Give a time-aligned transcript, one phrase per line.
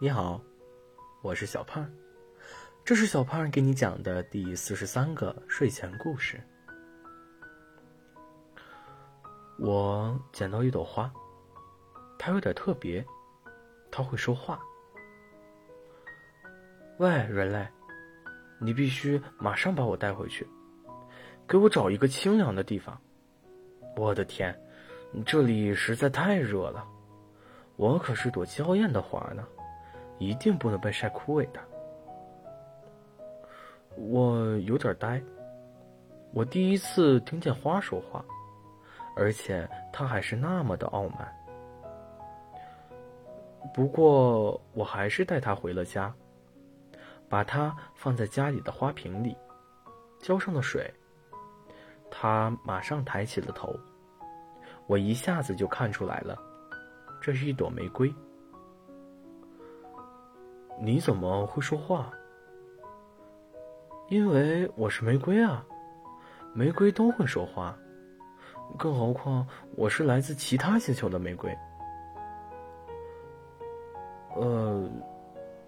[0.00, 0.40] 你好，
[1.22, 1.84] 我是小胖，
[2.84, 6.40] 这是小胖给你讲的第四十三个睡前故事。
[9.58, 11.12] 我捡到一朵花，
[12.16, 13.04] 它有点特别，
[13.90, 14.60] 它会说话。
[16.98, 17.66] 喂，人类，
[18.60, 20.46] 你必须马上把我带回去，
[21.48, 22.96] 给我找一个清凉的地方。
[23.96, 24.56] 我的天，
[25.26, 26.86] 这里实在太热了，
[27.74, 29.44] 我可是朵娇艳的花呢。
[30.18, 31.60] 一定不能被晒枯萎的。
[33.96, 35.20] 我有点呆。
[36.32, 38.24] 我第一次听见花说话，
[39.16, 41.34] 而且它还是那么的傲慢。
[43.74, 46.14] 不过，我还是带它回了家，
[47.28, 49.36] 把它放在家里的花瓶里，
[50.20, 50.92] 浇上了水。
[52.10, 53.74] 它马上抬起了头，
[54.86, 56.38] 我一下子就看出来了，
[57.20, 58.12] 这是一朵玫瑰。
[60.80, 62.08] 你怎么会说话？
[64.08, 65.66] 因为我是玫瑰啊，
[66.54, 67.76] 玫瑰都会说话，
[68.78, 69.44] 更何况
[69.76, 71.56] 我是来自其他星球的玫瑰。
[74.36, 74.88] 呃，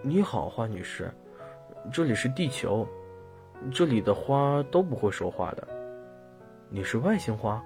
[0.00, 1.12] 你好，花女士，
[1.92, 2.88] 这里是地球，
[3.70, 5.68] 这里的花都不会说话的。
[6.70, 7.62] 你是外星花？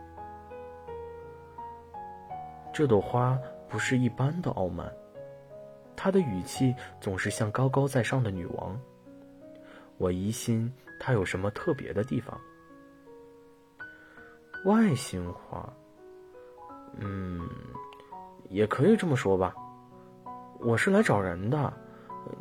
[2.72, 4.92] 这朵花不是一般的傲慢。
[6.00, 8.80] 他的语气总是像高高在上的女王。
[9.96, 12.40] 我疑心他有什么特别的地方。
[14.64, 15.72] 外星话，
[17.00, 17.48] 嗯，
[18.48, 19.52] 也可以这么说吧。
[20.60, 21.72] 我是来找人的，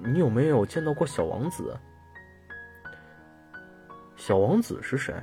[0.03, 1.75] 你有没有见到过小王子？
[4.15, 5.15] 小王子是谁？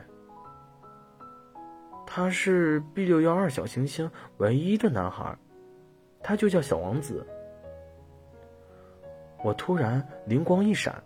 [2.05, 5.39] 他是 B 六幺二小行星唯一的男孩，
[6.21, 7.25] 他就叫小王子。
[9.45, 11.05] 我突然灵光一闪，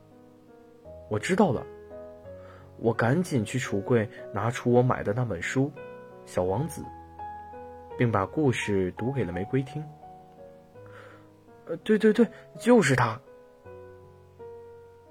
[1.11, 1.67] 我知道了。
[2.79, 5.73] 我赶紧去橱柜拿出我买的那本书
[6.25, 6.83] 《小王子》，
[7.99, 9.85] 并把故事读给了玫瑰听。
[11.67, 12.29] 呃，对对对，
[12.61, 13.21] 就是他。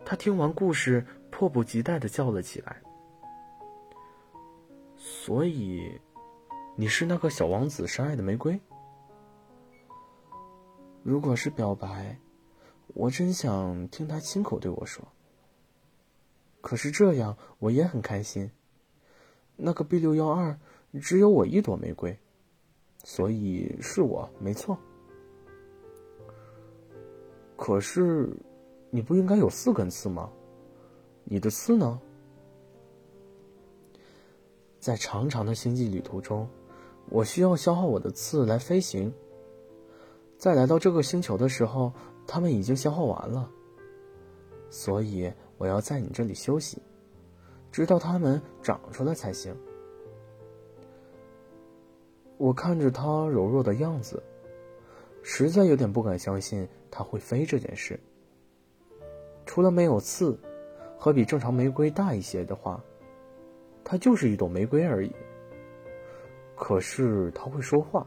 [0.05, 2.77] 他听完故事，迫不及待的叫了起来。
[4.95, 5.99] 所以，
[6.77, 8.57] 你是那个小王子深爱的玫瑰？
[11.03, 12.17] 如果是表白。
[12.93, 15.07] 我真想听他亲口对我说。
[16.61, 18.49] 可是这样我也很开心。
[19.55, 20.59] 那个 B 六幺二
[21.01, 22.17] 只有我一朵玫瑰，
[23.03, 24.77] 所以是我没错。
[27.55, 28.29] 可是，
[28.89, 30.29] 你不应该有四根刺吗？
[31.23, 31.99] 你的刺呢？
[34.79, 36.47] 在长长的星际旅途中，
[37.09, 39.13] 我需要消耗我的刺来飞行。
[40.37, 41.93] 在来到这个星球的时候。
[42.27, 43.49] 它们已经消耗完了，
[44.69, 46.81] 所以我要在你这里休息，
[47.71, 49.55] 直到它们长出来才行。
[52.37, 54.21] 我看着它柔弱的样子，
[55.23, 57.99] 实在有点不敢相信它会飞这件事。
[59.45, 60.37] 除了没有刺，
[60.99, 62.83] 和比正常玫瑰大一些的话，
[63.83, 65.11] 它就是一朵玫瑰而已。
[66.55, 68.05] 可是它会说话，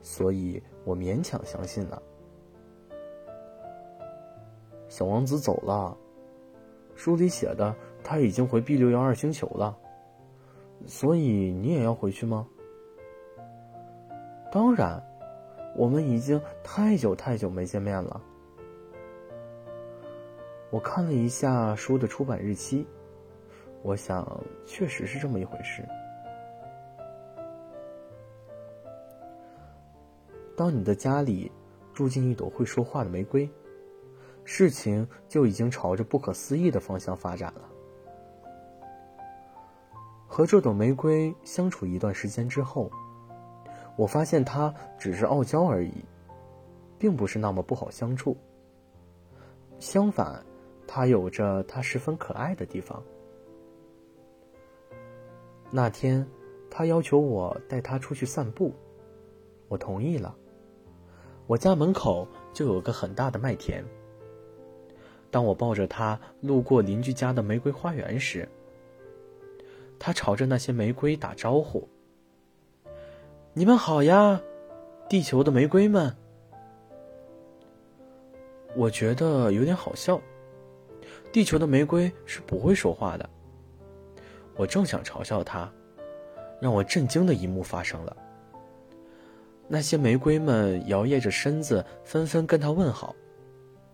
[0.00, 2.02] 所以我勉强相信了。
[4.92, 5.96] 小王子走了，
[6.94, 9.74] 书里写的他已经回 B 六幺二星球了，
[10.84, 12.46] 所以你也要回去吗？
[14.52, 15.02] 当然，
[15.78, 18.20] 我们已经太久太久没见面了。
[20.68, 22.86] 我看了一下书的出版日期，
[23.82, 25.82] 我想确实是这么一回事。
[30.54, 31.50] 当你的家里
[31.94, 33.50] 住进一朵会说话的玫瑰。
[34.44, 37.68] 事情就已经朝着不可思议的方向发展了。
[40.26, 42.90] 和这朵玫瑰相处一段时间之后，
[43.96, 45.92] 我发现它只是傲娇而已，
[46.98, 48.36] 并不是那么不好相处。
[49.78, 50.44] 相反，
[50.86, 53.02] 它有着它十分可爱的地方。
[55.70, 56.26] 那天，
[56.70, 58.72] 他要求我带他出去散步，
[59.68, 60.34] 我同意了。
[61.46, 63.84] 我家门口就有个很大的麦田。
[65.32, 68.46] 当我抱着它路过邻居家的玫瑰花园时，
[69.98, 71.88] 它朝着那些玫瑰打招呼
[73.54, 74.38] ：“你们好呀，
[75.08, 76.14] 地球的玫瑰们。”
[78.76, 80.20] 我觉得有点好笑。
[81.32, 83.30] 地球的玫瑰是不会说话的。
[84.54, 85.72] 我正想嘲笑它，
[86.60, 88.14] 让我震惊的一幕发生了。
[89.66, 93.16] 那些玫瑰们摇曳着身子，纷纷跟他问好。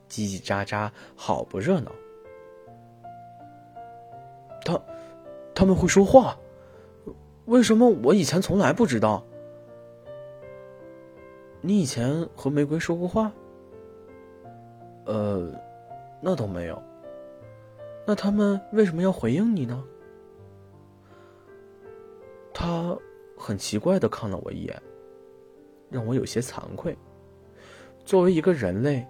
[0.08, 1.92] 叽叽喳喳，好不热闹。
[4.64, 4.80] 他，
[5.54, 6.38] 他们会说话，
[7.46, 9.24] 为什么我以前从来不知道？
[11.60, 13.32] 你以前和玫瑰说过话？
[15.06, 15.52] 呃，
[16.20, 16.80] 那倒没有。
[18.06, 19.84] 那他们为什么要回应你呢？
[22.54, 22.96] 他
[23.36, 24.82] 很奇怪的看了我一眼，
[25.90, 26.96] 让我有些惭愧。
[28.04, 29.06] 作为一个人类，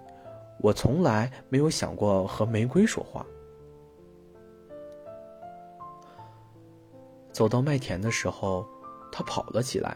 [0.61, 3.25] 我从来没有想过和玫瑰说话。
[7.31, 8.67] 走到麦田的时候，
[9.11, 9.95] 他跑了起来。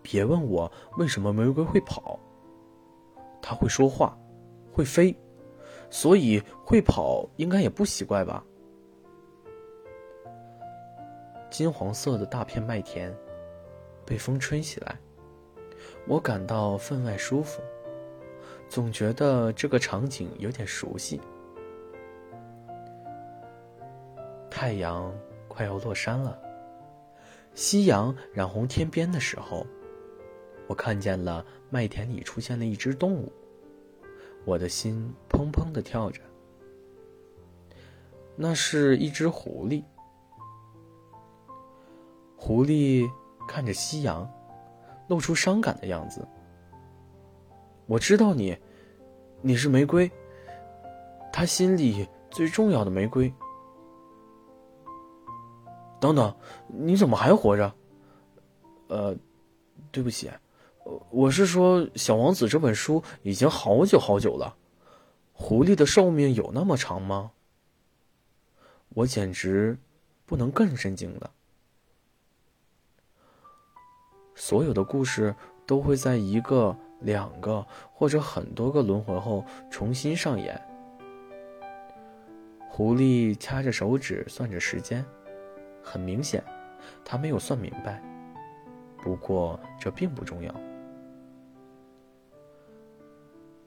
[0.00, 2.18] 别问我为什么玫瑰会跑。
[3.40, 4.18] 它会说话，
[4.72, 5.16] 会飞，
[5.90, 8.44] 所以会跑应该也不奇怪吧。
[11.48, 13.14] 金黄色的大片麦田，
[14.04, 14.98] 被风吹起来，
[16.06, 17.62] 我感到分外舒服，
[18.68, 21.20] 总觉得这个场景有点熟悉。
[24.50, 25.12] 太阳
[25.46, 26.38] 快要落山了，
[27.54, 29.66] 夕阳染红天边的时候。
[30.66, 33.32] 我看见了麦田里出现了一只动物，
[34.44, 36.20] 我的心砰砰的跳着。
[38.36, 39.82] 那是一只狐狸。
[42.36, 43.08] 狐狸
[43.48, 44.30] 看着夕阳，
[45.08, 46.28] 露出伤感的样子。
[47.88, 48.54] 我知道你，
[49.40, 50.10] 你是玫瑰，
[51.32, 53.32] 他心里最重要的玫瑰。
[55.98, 56.36] 等等，
[56.66, 57.74] 你怎么还活着？
[58.88, 59.16] 呃，
[59.90, 60.30] 对不起。
[61.10, 64.54] 我是说，《小王子》这本书已经好久好久了。
[65.32, 67.32] 狐狸的寿命有那么长吗？
[68.90, 69.78] 我简直
[70.26, 71.30] 不能更震惊了。
[74.34, 75.34] 所有的故事
[75.66, 80.60] 都会在一个、两个或者很多个轮回后重新上演。
[82.68, 85.04] 狐狸掐着手指算着时间，
[85.82, 86.42] 很明显，
[87.04, 88.02] 他没有算明白。
[89.02, 90.54] 不过这并不重要。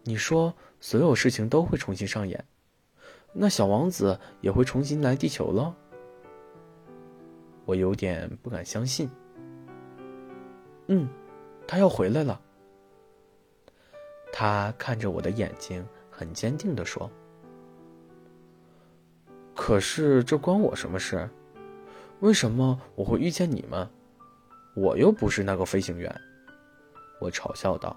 [0.03, 2.43] 你说所有事情都会重新上演，
[3.33, 5.75] 那小王子也会重新来地球了？
[7.65, 9.09] 我有点不敢相信。
[10.87, 11.07] 嗯，
[11.67, 12.41] 他要回来了。
[14.41, 17.07] 他看着我的眼睛，很坚定的说
[19.55, 21.29] ：“可是这关我什么事？
[22.21, 23.87] 为什么我会遇见你们？
[24.75, 26.11] 我又不是那个飞行员。”
[27.21, 27.95] 我嘲笑道。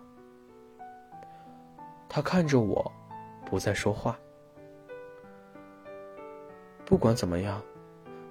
[2.10, 2.92] 他看着我，
[3.46, 4.14] 不再说话。
[6.84, 7.62] 不管怎么样，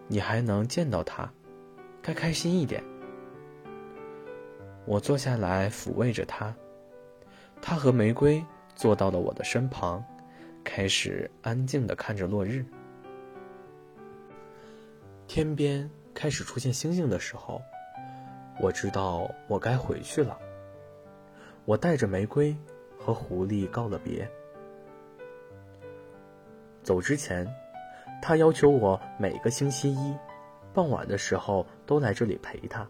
[0.08, 1.28] 你还能见到他，
[2.00, 2.84] 该开心一点。
[4.86, 6.56] 我坐下来抚慰着他，
[7.66, 8.44] 他和玫瑰
[8.76, 10.04] 坐到了我的身旁，
[10.66, 12.66] 开始安静的看着落日。
[15.28, 17.62] 天边开始出现星星的时候，
[18.60, 20.38] 我知道我该回去了。
[21.64, 22.54] 我带着玫瑰。
[23.06, 24.26] 和狐狸告了别，
[26.82, 27.46] 走之前，
[28.22, 30.16] 他要求我每个星期一
[30.74, 32.88] 傍晚的时候都来这里陪他。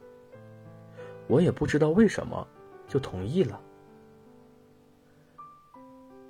[1.25, 2.47] 我也不知道为什么，
[2.87, 3.59] 就同意了。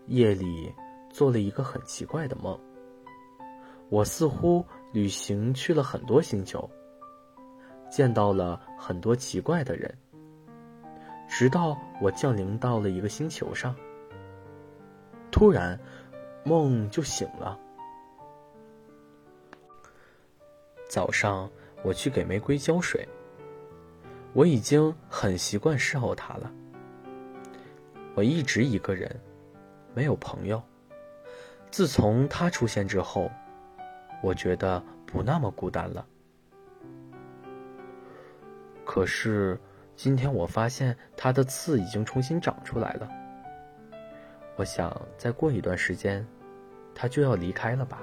[0.08, 0.74] 夜里
[1.10, 2.60] 做了一个很奇怪的梦，
[3.90, 6.70] 我似乎旅行去了很多星球，
[7.90, 9.96] 见到了很多奇怪的人。
[11.30, 13.76] 直到我降临到了一个星球上，
[15.32, 15.80] 突然，
[16.44, 17.60] 梦就醒了。
[20.88, 21.50] 早上
[21.82, 23.08] 我去给玫瑰浇水，
[24.34, 26.52] 我已经很习惯侍候它了。
[28.14, 29.20] 我一直一个人，
[29.94, 30.62] 没有朋友。
[31.72, 33.32] 自从它出现之后，
[34.22, 36.06] 我觉得不那么孤单了。
[38.86, 39.60] 可是。
[39.96, 43.08] 今天我发现它的刺已经重新长出来了。
[44.56, 46.26] 我想再过一段时间，
[46.96, 48.02] 它就要离开了吧。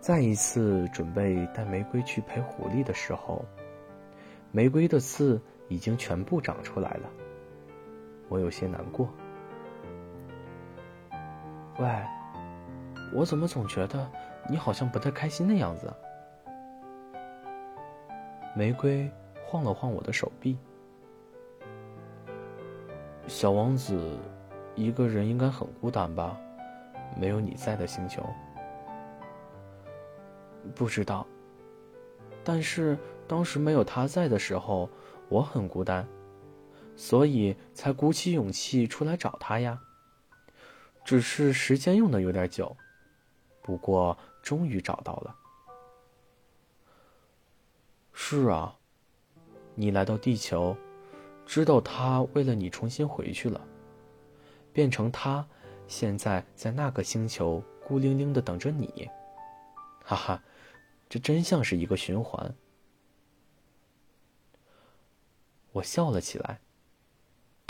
[0.00, 3.44] 再一次准备带玫瑰去陪狐狸的时候，
[4.52, 7.10] 玫瑰的刺已经全部长出来了。
[8.28, 9.08] 我有些难过。
[11.78, 11.88] 喂，
[13.12, 14.10] 我怎么总觉得
[14.48, 15.92] 你好像不太开心的样子？
[18.56, 19.10] 玫瑰
[19.44, 20.56] 晃了晃我的手臂。
[23.26, 24.16] 小王子，
[24.76, 26.38] 一个人应该很孤单吧？
[27.16, 28.22] 没有你在的星球。
[30.74, 31.26] 不知道。
[32.44, 34.88] 但是当时没有他在的时候，
[35.28, 36.06] 我很孤单。
[36.96, 39.80] 所以才鼓起勇气出来找他呀。
[41.04, 42.76] 只是时间用的有点久，
[43.62, 45.36] 不过终于找到了。
[48.12, 48.78] 是啊，
[49.74, 50.76] 你来到地球，
[51.44, 53.60] 知道他为了你重新回去了，
[54.72, 55.46] 变成他，
[55.86, 59.10] 现在在那个星球孤零零的等着你。
[60.04, 60.42] 哈哈，
[61.08, 62.54] 这真像是一个循环。
[65.72, 66.60] 我笑了起来。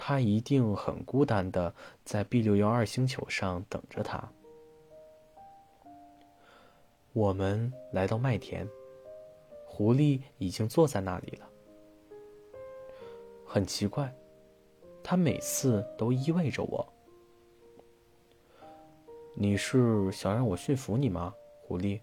[0.06, 4.30] 他一定很孤单的在 B 六幺二星球上等着他。
[7.14, 8.68] 我们来到麦田，
[9.64, 11.48] 狐狸已经坐在那里了。
[13.46, 14.14] 很奇怪，
[15.02, 16.86] 他每次都依偎着我。
[19.34, 21.98] 你是想让我驯服你吗，狐狸？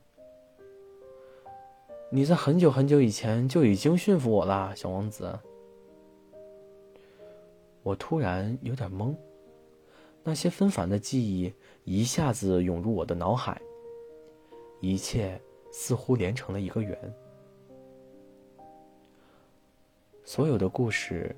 [2.09, 5.39] 你在很久很久以前就已经驯服我啦，小王子。
[7.83, 9.15] 我突然有点懵，
[10.23, 13.59] 那些纷繁的记忆一下子涌入我的脑海，
[14.79, 17.13] 一切似乎连成了一个圆。
[20.23, 21.35] 所有的故事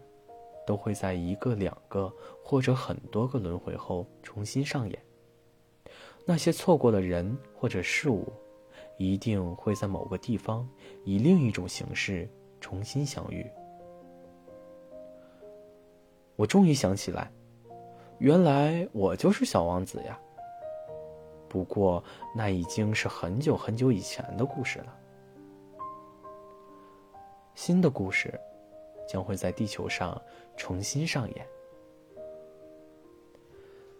[0.67, 4.99] 都会在一个、两个或者很多个轮回后重新上演。
[6.25, 8.31] 那些错过的人或者事物，
[8.97, 10.67] 一定会在某个地方
[11.05, 13.45] 以另一种形式重新相遇。
[16.35, 17.31] 我终于想起来，
[18.19, 20.19] 原来我就是小王子呀。
[21.47, 22.03] 不过
[22.35, 24.97] 那已经是很久很久以前的故事了。
[27.53, 28.33] 新的故事
[29.07, 30.19] 将会在地球上
[30.57, 31.45] 重新上演。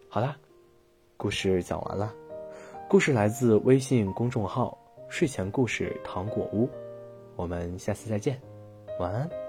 [0.10, 0.36] 好啦，
[1.18, 2.13] 故事讲完了。
[2.90, 6.68] 故事来自微信公众号“睡前故事糖果屋”。
[7.36, 8.40] 我们下次再见，
[9.00, 9.43] 晚安。